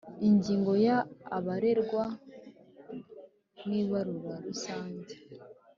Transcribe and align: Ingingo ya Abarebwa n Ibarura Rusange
Ingingo 0.27 0.71
ya 0.85 0.97
Abarebwa 1.37 2.03
n 3.67 3.67
Ibarura 3.81 4.35
Rusange 4.45 5.13